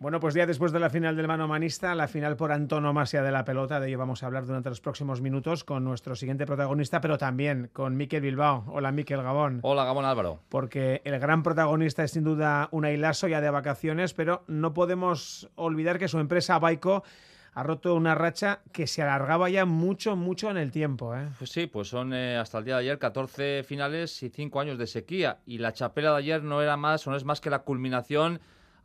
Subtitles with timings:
[0.00, 3.32] Bueno, pues ya después de la final del mano manista, la final por antonomasia de
[3.32, 7.00] la pelota, de ello vamos a hablar durante los próximos minutos con nuestro siguiente protagonista,
[7.00, 8.62] pero también con Miquel Bilbao.
[8.68, 9.58] Hola, Miquel Gabón.
[9.62, 10.38] Hola, Gabón Álvaro.
[10.50, 15.50] Porque el gran protagonista es sin duda una Ilaso ya de vacaciones, pero no podemos
[15.56, 17.02] olvidar que su empresa Baico
[17.54, 21.16] ha roto una racha que se alargaba ya mucho, mucho en el tiempo.
[21.16, 21.28] ¿eh?
[21.38, 24.78] Pues sí, pues son eh, hasta el día de ayer 14 finales y 5 años
[24.78, 25.38] de sequía.
[25.44, 28.38] Y la chapela de ayer no era más o no es más que la culminación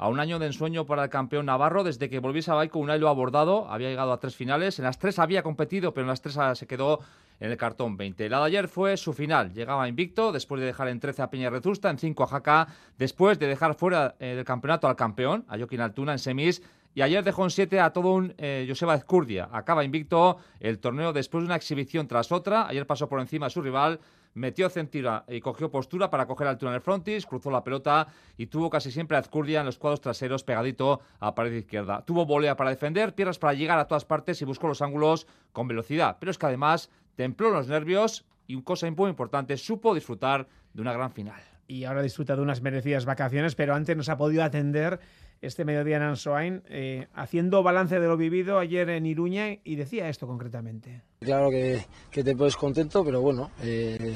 [0.04, 1.86] a un año de ensueño para el campeón navarro.
[1.86, 4.78] Desde que volviese a Baico, Unai lo ha abordado, había llegado a tres finales.
[4.78, 7.00] En las tres había competido, pero en las tres se quedó
[7.40, 8.28] en el cartón 20.
[8.28, 9.54] La de ayer fue su final.
[9.54, 13.40] Llegaba invicto después de dejar en 13 a Peña Rezusta, en 5 a Jaca, después
[13.40, 16.62] de dejar fuera eh, del campeonato al campeón, a Joaquín Altuna en semis
[16.96, 19.50] y ayer dejó en 7 a todo un eh, Joseba Ezcurdia.
[19.52, 22.68] Acaba invicto el torneo después de una exhibición tras otra.
[22.68, 24.00] Ayer pasó por encima a su rival,
[24.36, 28.08] metió centira y cogió postura para coger altura en el frontis, cruzó la pelota
[28.38, 32.04] y tuvo casi siempre a Ezcurdia en los cuadros traseros pegadito a pared izquierda.
[32.06, 35.68] Tuvo volea para defender, piernas para llegar a todas partes y buscó los ángulos con
[35.68, 36.18] velocidad.
[36.20, 40.94] Pero es que además templó los nervios y, cosa muy importante, supo disfrutar de una
[40.94, 41.42] gran final.
[41.68, 45.00] Y ahora disfruta de unas merecidas vacaciones, pero antes nos ha podido atender
[45.44, 50.08] este mediodía en Ansoain, eh, haciendo balance de lo vivido ayer en Iruña y decía
[50.08, 51.02] esto concretamente.
[51.20, 54.16] Claro que, te puedes contento, pero bueno, eh,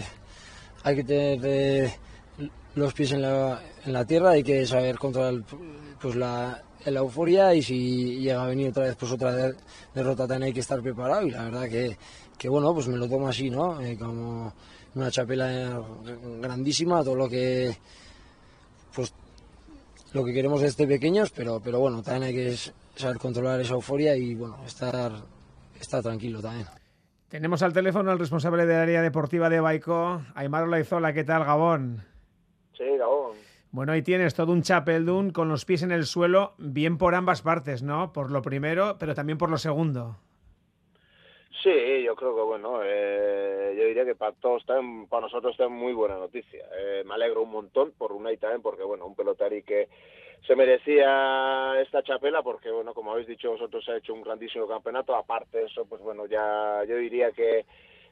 [0.83, 1.93] hay que tener eh,
[2.75, 5.43] los pies en la, en la, tierra, hay que saber controlar
[5.99, 9.51] pues la, euforia y si llega a venir otra vez pues otra
[9.93, 11.67] derrota también hay que estar preparado y la verdad
[12.37, 13.77] que, bueno, pues me lo tomo así, ¿no?
[13.99, 14.53] como
[14.95, 15.81] una chapela
[16.39, 17.75] grandísima, todo lo que
[20.13, 22.55] lo que queremos desde pequeños, pero, pero bueno, también hay que
[22.95, 25.11] saber controlar esa euforia y bueno, estar,
[25.79, 26.67] estar tranquilo también.
[27.27, 31.11] Tenemos al teléfono al responsable del área deportiva de Baico, Aymar Laizola.
[31.11, 32.05] ¿Qué tal, Gabón?
[32.77, 33.35] Sí, Gabón.
[33.71, 37.41] Bueno, ahí tienes todo un chapeldún con los pies en el suelo, bien por ambas
[37.41, 38.13] partes, ¿no?
[38.13, 40.17] Por lo primero, pero también por lo segundo.
[41.63, 45.67] Sí, yo creo que bueno, eh, yo diría que para todos también, para nosotros está
[45.67, 46.65] muy buena noticia.
[46.77, 49.87] Eh, me alegro un montón por Unai también, porque bueno, un pelotari que
[50.45, 55.15] se merecía esta chapela, porque bueno, como habéis dicho vosotros, ha hecho un grandísimo campeonato.
[55.15, 57.65] Aparte de eso, pues bueno, ya yo diría que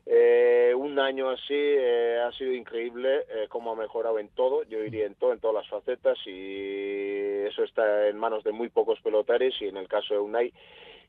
[0.07, 4.79] eh, un año así eh, ha sido increíble eh, cómo ha mejorado en todo, yo
[4.81, 8.99] diría en todo, en todas las facetas y eso está en manos de muy pocos
[9.01, 10.53] pelotaris y en el caso de Unai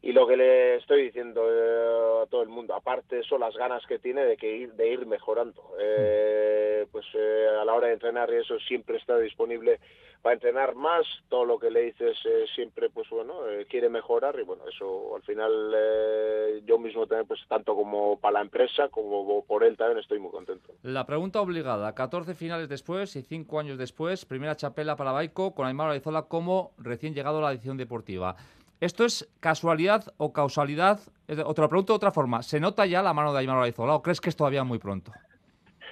[0.03, 3.57] y lo que le estoy diciendo eh, a todo el mundo, aparte de eso, las
[3.57, 5.63] ganas que tiene de que ir, de ir mejorando.
[5.81, 9.81] Eh, pues eh, a la hora de entrenar y eso siempre está disponible
[10.23, 12.17] para entrenar más, todo lo que le dices
[12.55, 13.35] siempre, pues bueno,
[13.69, 18.41] quiere mejorar y bueno, eso al final yo mismo también, pues tanto como para la
[18.41, 20.73] empresa como por él también estoy muy contento.
[20.83, 25.67] La pregunta obligada, 14 finales después y 5 años después, primera chapela para Baico con
[25.67, 28.35] Aymar Arizola como recién llegado a la edición deportiva.
[28.81, 31.01] ¿Esto es casualidad o causalidad?
[31.45, 32.43] O te lo pregunto de otra forma.
[32.43, 35.13] ¿Se nota ya la mano de Aymar Olaizola o crees que es todavía muy pronto?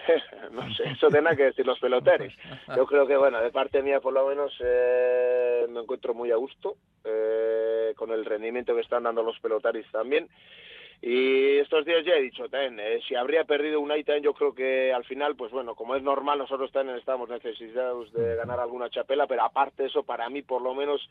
[0.53, 2.33] no sé, eso tendrá que decir los peloteros.
[2.77, 6.37] Yo creo que, bueno, de parte mía por lo menos eh, me encuentro muy a
[6.37, 10.29] gusto eh, con el rendimiento que están dando los pelotaris también.
[11.01, 14.55] Y estos días ya he dicho también, eh, si habría perdido un también yo creo
[14.55, 18.89] que al final, pues bueno, como es normal, nosotros también estamos necesitados de ganar alguna
[18.89, 21.07] chapela, pero aparte de eso, para mí por lo menos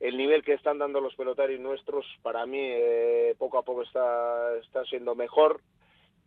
[0.00, 4.56] el nivel que están dando los pelotarios nuestros para mí eh, poco a poco está,
[4.62, 5.60] está siendo mejor.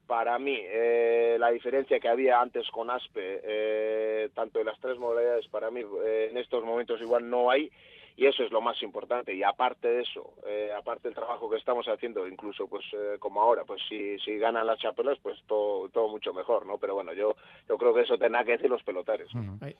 [0.07, 4.97] Para mí, eh, la diferencia que había antes con Aspe, eh, tanto en las tres
[4.97, 7.71] modalidades, para mí en estos momentos igual no hay
[8.17, 9.35] y eso es lo más importante.
[9.35, 10.33] Y aparte de eso
[10.75, 12.83] aparte del trabajo que estamos haciendo incluso pues
[13.19, 16.95] como ahora pues si, si ganan las chapelas pues todo, todo mucho mejor no pero
[16.95, 17.35] bueno yo
[17.67, 19.31] yo creo que eso tendrá que decir los pelotarios.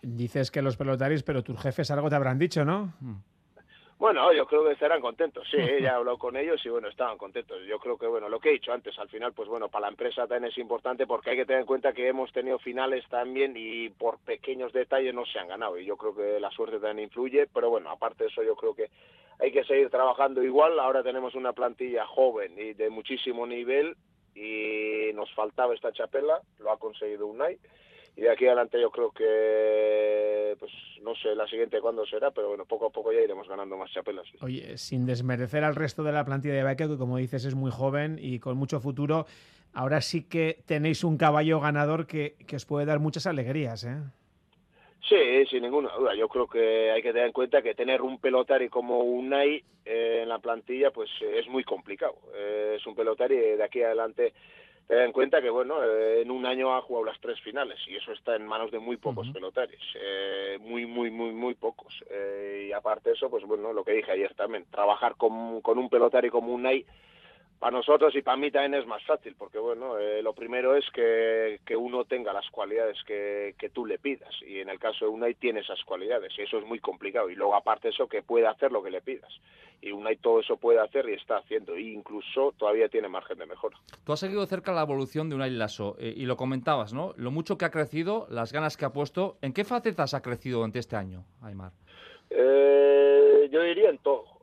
[0.03, 2.93] Dices que los pelotarios pero tus jefes algo te habrán dicho no
[3.99, 7.17] bueno, yo creo que estarán contentos, sí, ya he hablado con ellos y bueno, estaban
[7.17, 7.61] contentos.
[7.67, 9.87] Yo creo que, bueno, lo que he dicho antes, al final, pues bueno, para la
[9.89, 13.53] empresa también es importante porque hay que tener en cuenta que hemos tenido finales también
[13.57, 17.09] y por pequeños detalles no se han ganado y yo creo que la suerte también
[17.09, 18.89] influye, pero bueno, aparte de eso yo creo que
[19.37, 20.79] hay que seguir trabajando igual.
[20.79, 23.97] Ahora tenemos una plantilla joven y de muchísimo nivel
[24.33, 27.59] y nos faltaba esta chapela, lo ha conseguido UNAI
[28.19, 30.71] y de aquí adelante yo creo que, pues
[31.01, 33.89] no sé la siguiente cuándo será, pero bueno, poco a poco ya iremos ganando más
[33.93, 34.27] chapelas.
[34.41, 37.71] Oye, sin desmerecer al resto de la plantilla de Baker, que como dices es muy
[37.71, 39.25] joven y con mucho futuro,
[39.73, 43.95] ahora sí que tenéis un caballo ganador que, que os puede dar muchas alegrías, ¿eh?
[45.07, 46.13] Sí, sin ninguna duda.
[46.13, 50.19] Yo creo que hay que tener en cuenta que tener un pelotari como Unai eh,
[50.23, 52.15] en la plantilla pues es muy complicado.
[52.35, 54.33] Eh, es un pelotari de aquí adelante
[54.89, 57.95] ten en cuenta que bueno eh, en un año ha jugado las tres finales y
[57.95, 62.65] eso está en manos de muy pocos pelotaris eh, muy muy muy muy pocos eh,
[62.69, 65.89] y aparte de eso pues bueno lo que dije ayer también trabajar con, con un
[65.89, 66.87] pelotari como un Unai
[67.59, 70.85] para nosotros y para mí también es más fácil, porque bueno, eh, lo primero es
[70.91, 75.05] que, que, uno tenga las cualidades que, que, tú le pidas, y en el caso
[75.05, 78.23] de Unai tiene esas cualidades, y eso es muy complicado, y luego aparte eso que
[78.23, 79.31] puede hacer lo que le pidas,
[79.81, 83.45] y Unai todo eso puede hacer y está haciendo, e incluso todavía tiene margen de
[83.45, 83.77] mejora.
[84.05, 87.13] Tú has seguido cerca la evolución de Unai Lasso, eh, y lo comentabas, ¿no?
[87.17, 90.59] Lo mucho que ha crecido, las ganas que ha puesto, ¿en qué facetas ha crecido
[90.59, 91.73] durante este año, Aymar?
[92.29, 94.38] Eh, yo diría en todo.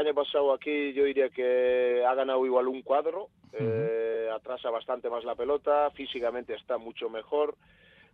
[0.00, 5.24] Año pasado aquí yo diría que ha ganado igual un cuadro, eh, atrasa bastante más
[5.24, 7.54] la pelota, físicamente está mucho mejor,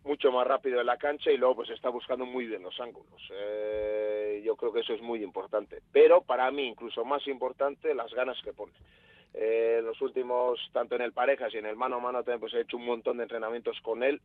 [0.02, 3.22] mucho más rápido en la cancha y luego pues está buscando muy bien los ángulos.
[3.32, 5.80] Eh, yo creo que eso es muy importante.
[5.92, 8.72] Pero para mí incluso más importante las ganas que pone.
[9.32, 12.54] Eh, los últimos, tanto en el parejas y en el mano a mano también, pues
[12.54, 14.20] he hecho un montón de entrenamientos con él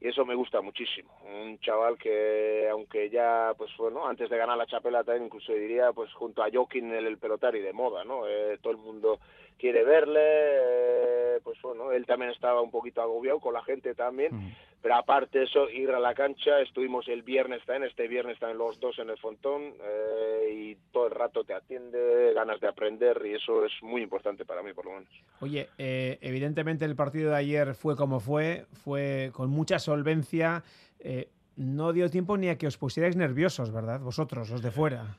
[0.00, 1.10] y eso me gusta muchísimo.
[1.24, 5.92] Un chaval que, aunque ya, pues bueno, antes de ganar la chapela también incluso diría,
[5.92, 8.26] pues junto a Jokin el, el pelotari de moda, ¿no?
[8.26, 9.20] Eh, todo el mundo
[9.58, 14.34] quiere verle, eh, pues bueno, él también estaba un poquito agobiado con la gente también,
[14.34, 14.54] mm.
[14.82, 18.56] pero aparte de eso, ir a la cancha, estuvimos el viernes también, este viernes están
[18.58, 23.20] los dos en el Fontón eh, y todo el rato te atiende, ganas de aprender
[23.24, 25.08] y eso es muy importante para mí por lo menos.
[25.40, 30.62] Oye, eh, evidentemente el partido de ayer fue como fue, fue con mucha solvencia,
[31.00, 34.00] eh, no dio tiempo ni a que os pusierais nerviosos, ¿verdad?
[34.00, 35.18] Vosotros, los de fuera.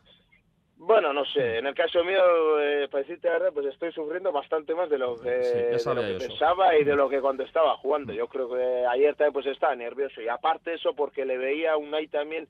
[0.86, 4.34] Bueno, no sé, en el caso mío, eh, para decirte la verdad, pues estoy sufriendo
[4.34, 7.44] bastante más de lo que, sí, de lo que pensaba y de lo que cuando
[7.44, 8.12] estaba jugando.
[8.12, 10.22] Yo creo que ayer también pues estaba nervioso.
[10.22, 12.50] Y aparte eso porque le veía un Unai también,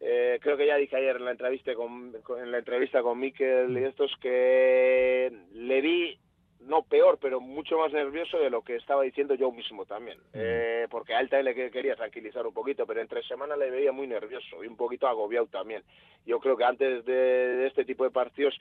[0.00, 3.78] eh, creo que ya dije ayer en la entrevista con, en la entrevista con Mikel
[3.78, 6.18] y estos que le vi
[6.66, 10.18] no peor, pero mucho más nervioso de lo que estaba diciendo yo mismo también.
[10.32, 13.92] Eh, porque a él también le quería tranquilizar un poquito, pero entre semanas le veía
[13.92, 15.82] muy nervioso y un poquito agobiado también.
[16.26, 18.58] Yo creo que antes de, de este tipo de partidos,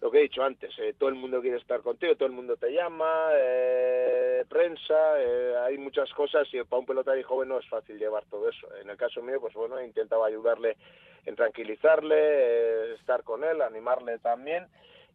[0.00, 2.56] lo que he dicho antes, eh, todo el mundo quiere estar contigo, todo el mundo
[2.56, 7.68] te llama, eh, prensa, eh, hay muchas cosas y para un pelotari joven no es
[7.68, 8.68] fácil llevar todo eso.
[8.80, 10.76] En el caso mío, pues bueno, intentaba ayudarle
[11.24, 14.66] en tranquilizarle, eh, estar con él, animarle también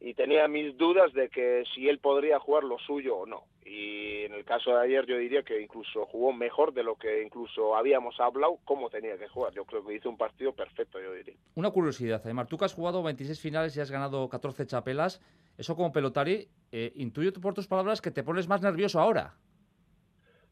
[0.03, 3.43] y tenía mis dudas de que si él podría jugar lo suyo o no.
[3.63, 7.21] Y en el caso de ayer yo diría que incluso jugó mejor de lo que
[7.21, 9.53] incluso habíamos hablado cómo tenía que jugar.
[9.53, 11.35] Yo creo que hizo un partido perfecto, yo diría.
[11.53, 15.21] Una curiosidad, Aymar, tú que has jugado 26 finales y has ganado 14 chapelas,
[15.59, 19.35] eso como pelotari, eh, intuyo por tus palabras que te pones más nervioso ahora.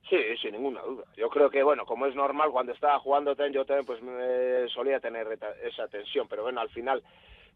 [0.08, 1.06] Sí, sin ninguna duda.
[1.18, 5.00] Yo creo que, bueno, como es normal, cuando estaba jugando yo también pues me solía
[5.00, 5.28] tener
[5.64, 7.04] esa tensión, pero bueno, al final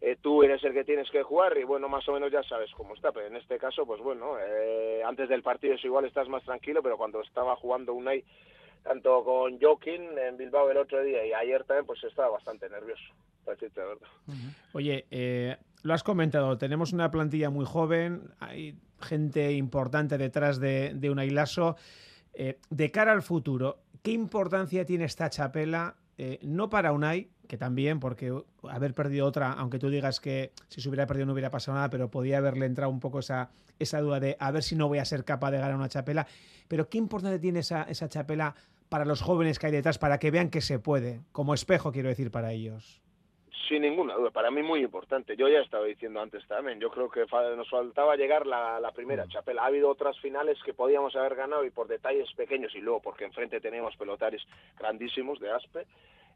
[0.05, 2.69] eh, tú eres el que tienes que jugar y bueno, más o menos ya sabes
[2.75, 6.27] cómo está, pero en este caso, pues bueno, eh, antes del partido es igual estás
[6.27, 8.21] más tranquilo, pero cuando estaba jugando Unai,
[8.83, 13.01] tanto con Joaquín en Bilbao el otro día y ayer también, pues estaba bastante nervioso,
[13.45, 14.07] para decirte verdad.
[14.73, 20.93] Oye, eh, lo has comentado, tenemos una plantilla muy joven, hay gente importante detrás de,
[20.95, 21.77] de Unai Lasso.
[22.33, 27.57] Eh, de cara al futuro, ¿qué importancia tiene esta chapela eh, no para Unai, que
[27.57, 28.33] también, porque
[28.69, 31.89] haber perdido otra, aunque tú digas que si se hubiera perdido no hubiera pasado nada,
[31.89, 34.99] pero podía haberle entrado un poco esa, esa duda de a ver si no voy
[34.99, 36.27] a ser capaz de ganar una chapela.
[36.67, 38.55] Pero qué importante tiene esa, esa chapela
[38.89, 42.09] para los jóvenes que hay detrás, para que vean que se puede, como espejo quiero
[42.09, 43.02] decir para ellos.
[43.67, 45.37] Sin ninguna duda, para mí muy importante.
[45.37, 49.25] Yo ya estaba diciendo antes también, yo creo que nos faltaba llegar la, la primera
[49.27, 49.63] chapela.
[49.63, 53.23] Ha habido otras finales que podíamos haber ganado y por detalles pequeños y luego porque
[53.23, 54.43] enfrente teníamos pelotaris
[54.77, 55.85] grandísimos de Aspe,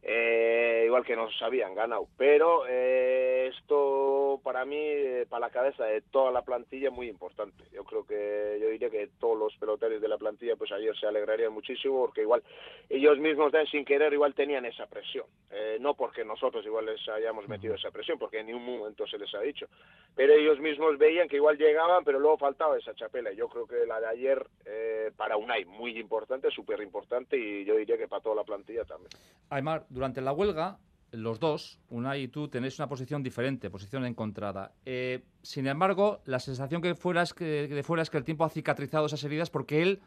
[0.04, 2.08] eh, igual que nos habían ganado.
[2.18, 7.63] Pero eh, esto para mí, eh, para la cabeza de toda la plantilla, muy importante.
[7.72, 11.08] Yo creo que yo diría que todos los peloteros de la plantilla, pues ayer se
[11.08, 12.44] alegrarían muchísimo porque igual
[12.89, 15.25] ellos mismos sin querer igual tenían esa presión.
[15.50, 19.18] Eh, no porque nosotros igual les hayamos metido esa presión, porque en ningún momento se
[19.18, 19.68] les ha dicho.
[20.16, 23.32] Pero ellos mismos veían que igual llegaban, pero luego faltaba esa chapela.
[23.32, 27.75] Yo creo que la de ayer eh, para Unai muy importante, súper importante y yo
[27.75, 29.10] diría que para toda la plantilla también.
[29.50, 30.77] Aymar, durante la huelga,
[31.12, 34.74] los dos, Unai y tú, tenéis una posición diferente, posición encontrada.
[34.86, 38.44] Eh, sin embargo, la sensación que fuera es que, de fuera es que el tiempo
[38.44, 40.01] ha cicatrizado esas heridas porque él,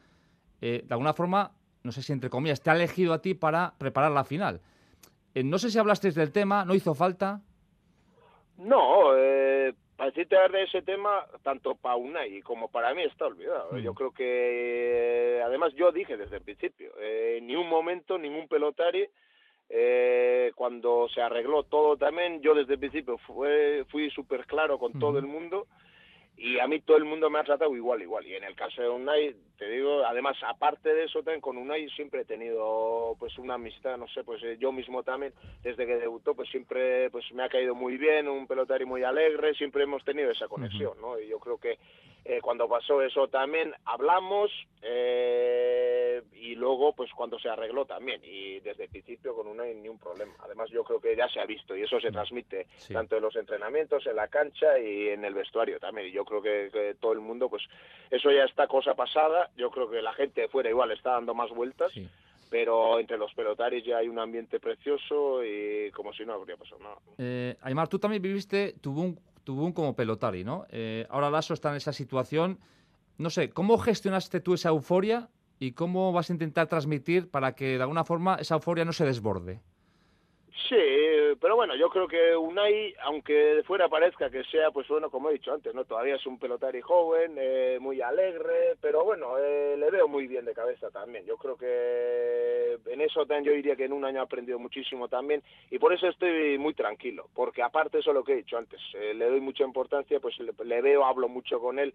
[0.60, 3.75] eh, de alguna forma, no sé si entre comillas, te ha elegido a ti para
[3.78, 4.60] preparar la final.
[5.34, 7.40] Eh, no sé si hablasteis del tema, ¿no hizo falta?
[8.58, 13.78] No, eh, para decirte de ese tema, tanto para Unai como para mí está olvidado.
[13.78, 19.08] Yo creo que, además, yo dije desde el principio, eh, ni un momento, ningún pelotari
[19.72, 24.98] eh, cuando se arregló todo también, yo desde el principio fue, fui súper claro con
[24.98, 25.68] todo el mundo
[26.36, 28.26] y a mí todo el mundo me ha tratado igual, igual.
[28.26, 31.88] Y en el caso de Unai, te digo, además, aparte de eso, también con Unai
[31.90, 35.98] siempre he tenido pues una amistad, no sé, pues eh, yo mismo también, desde que
[35.98, 40.02] debutó, pues siempre pues me ha caído muy bien, un pelotario muy alegre, siempre hemos
[40.02, 41.20] tenido esa conexión, ¿no?
[41.20, 41.78] Y yo creo que
[42.24, 44.50] eh, cuando pasó eso también hablamos
[44.82, 49.88] eh, y luego pues cuando se arregló también y desde el principio con Unai ni
[49.88, 50.34] un problema.
[50.44, 53.36] Además yo creo que ya se ha visto y eso se transmite tanto en los
[53.36, 56.08] entrenamientos, en la cancha y en el vestuario también.
[56.08, 57.62] Y yo creo que, todo el mundo, pues
[58.10, 59.50] eso ya está cosa pasada.
[59.56, 61.92] Yo creo que la gente fuera igual está dando más vueltas.
[62.50, 66.80] Pero entre los pelotaris ya hay un ambiente precioso y como si no habría pasado
[66.82, 66.96] nada.
[67.16, 69.16] Eh, Aymar, tú también viviste tu boom,
[69.50, 70.66] tu como pelotari, ¿no?
[70.71, 72.59] Eh, ahora Lasso está en esa situación.
[73.19, 75.28] No sé, ¿cómo gestionaste tú esa euforia
[75.59, 79.04] y cómo vas a intentar transmitir para que de alguna forma esa euforia no se
[79.04, 79.61] desborde?
[80.69, 80.76] Sí,
[81.40, 85.31] pero bueno, yo creo que Unai, aunque de fuera parezca que sea, pues bueno, como
[85.31, 89.76] he dicho antes, no todavía es un pelotari joven, eh, muy alegre, pero bueno, eh,
[89.79, 91.25] le veo muy bien de cabeza también.
[91.25, 95.09] Yo creo que en eso también yo diría que en un año ha aprendido muchísimo
[95.09, 98.81] también y por eso estoy muy tranquilo, porque aparte eso lo que he dicho antes,
[98.95, 101.95] eh, le doy mucha importancia, pues le, le, veo, hablo mucho con él.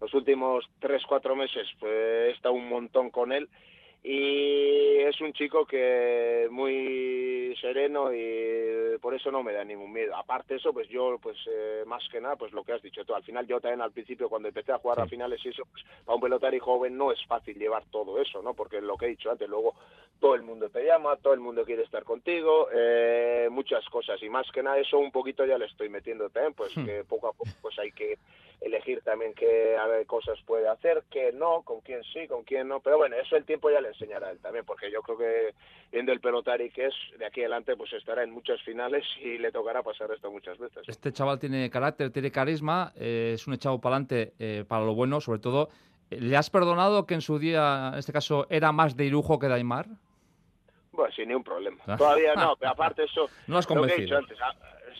[0.00, 3.48] Los últimos tres, cuatro meses pues, he estado un montón con él
[4.04, 10.16] y es un chico que muy sereno y por eso no me da ningún miedo.
[10.16, 13.04] Aparte de eso, pues yo, pues eh, más que nada, pues lo que has dicho
[13.04, 15.62] tú, al final yo también al principio cuando empecé a jugar a finales y eso,
[15.70, 18.54] pues para un pelotari joven no es fácil llevar todo eso, ¿no?
[18.54, 19.74] Porque lo que he dicho antes, luego
[20.18, 24.28] todo el mundo te llama, todo el mundo quiere estar contigo, eh, muchas cosas y
[24.28, 26.84] más que nada eso un poquito ya le estoy metiendo también, pues hmm.
[26.84, 28.18] que poco a poco pues hay que
[28.60, 32.80] elegir también qué cosas puede hacer, qué no, con quién sí, con quién no.
[32.80, 35.54] Pero bueno, eso el tiempo ya le enseñará a él también, porque yo creo que
[35.90, 39.52] viendo el pelotari que es, de aquí adelante pues estará en muchas finales y le
[39.52, 40.82] tocará pasar esto muchas veces.
[40.88, 44.94] Este chaval tiene carácter, tiene carisma, eh, es un echado para adelante eh, para lo
[44.94, 45.68] bueno, sobre todo.
[46.10, 49.48] ¿Le has perdonado que en su día, en este caso, era más de Irujo que
[49.48, 49.86] de Aymar?
[50.92, 51.78] Bueno, sin ningún problema.
[51.86, 51.96] Ah.
[51.96, 53.28] Todavía no, pero aparte eso...
[53.46, 54.18] No has convencido.
[54.18, 54.52] Antes, ah,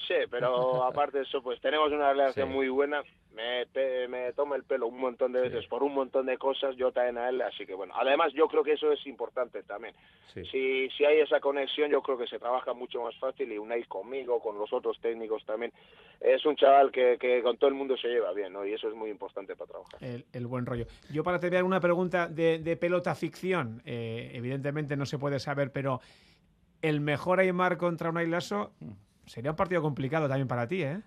[0.06, 3.02] sí, pero aparte de eso, pues tenemos una relación muy buena
[3.34, 6.92] me, me toma el pelo un montón de veces por un montón de cosas, yo
[6.92, 9.94] también a él, así que bueno, además yo creo que eso es importante también.
[10.32, 13.84] Si, si hay esa conexión, yo creo que se trabaja mucho más fácil y Unai
[13.84, 15.72] conmigo, con los otros técnicos también,
[16.20, 18.64] es un chaval que, que con todo el mundo se lleva bien, ¿no?
[18.64, 20.00] Y eso es muy importante para trabajar.
[20.32, 20.86] El, buen rollo.
[21.10, 25.70] Yo para tener una pregunta de, de pelota ficción, eh, evidentemente no se puede saber,
[25.70, 26.00] pero
[26.80, 28.90] el mejor Aymar contra Unai Lasso mm.
[29.26, 31.00] Sería un partido complicado también para ti, ¿eh?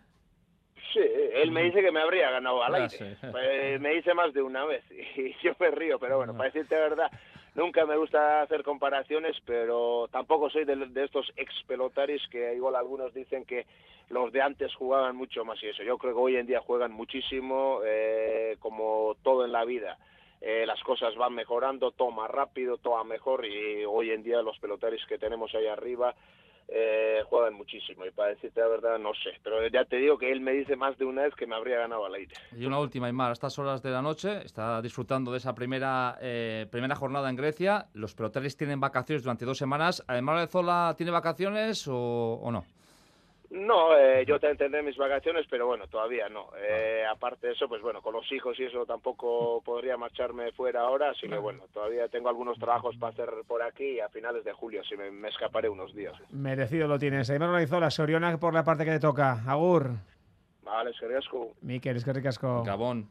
[0.94, 1.02] Sí,
[1.34, 3.18] él me dice que me habría ganado al aire.
[3.32, 4.84] Pues, me dice más de una vez
[5.18, 7.12] y yo me río, pero bueno, para decirte la verdad,
[7.56, 13.14] nunca me gusta hacer comparaciones, pero tampoco soy de, estos ex pelotaris que igual algunos
[13.14, 13.66] dicen que
[14.10, 15.84] los de antes jugaban mucho más y eso.
[15.84, 19.98] Yo creo que hoy en día juegan muchísimo, eh, como todo en la vida.
[20.42, 24.60] Eh, las cosas van mejorando, todo más rápido, todo mejor y hoy en día los
[24.60, 26.14] pelotaris que tenemos ahí arriba
[26.68, 30.32] eh, juegan muchísimo y para decirte la verdad no sé, pero ya te digo que
[30.32, 32.34] él me dice más de una vez que me habría ganado al aire.
[32.58, 36.18] Y una última, Aymar, a estas horas de la noche está disfrutando de esa primera,
[36.22, 41.12] eh, primera jornada en Grecia, los peloteros tienen vacaciones durante dos semanas, ¿Aymar Zola tiene
[41.12, 42.64] vacaciones o no?
[43.52, 46.50] No, eh, yo te tendré mis vacaciones, pero bueno, todavía no.
[46.58, 50.82] Eh, aparte de eso, pues bueno, con los hijos y eso tampoco podría marcharme fuera
[50.82, 54.44] ahora, así que bueno, todavía tengo algunos trabajos para hacer por aquí y a finales
[54.44, 56.14] de julio, si me, escaparé unos días.
[56.32, 57.30] Merecido lo tienes.
[57.30, 57.50] Aymar
[57.80, 59.44] la Soriona por la parte que te toca.
[59.48, 59.92] Agur.
[60.64, 61.08] Vale, es que
[61.62, 62.64] Miquel, es que ricasco.
[62.64, 63.08] Gabón.